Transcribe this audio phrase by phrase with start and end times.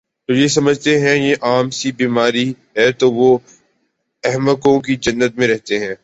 [0.29, 3.37] جو یہ سمجھتے ہیں یہ عام سی بیماری ہے تو وہ
[4.23, 5.93] احمقوں کی جنت میں رہتے ہیں